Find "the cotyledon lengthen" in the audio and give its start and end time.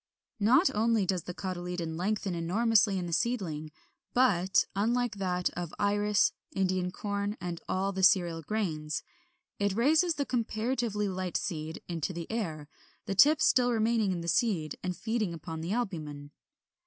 1.25-2.33